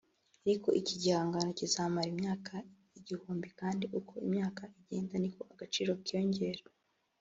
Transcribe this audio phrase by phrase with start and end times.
[0.45, 2.53] ariko iki gihangano kizamara imyaka
[2.99, 6.63] igihumbi kandi uko imyaka igenda ni ko agaciro kiyongera